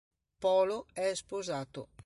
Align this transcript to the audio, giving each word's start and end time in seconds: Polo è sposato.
Polo 0.43 0.87
è 0.93 1.13
sposato. 1.13 1.81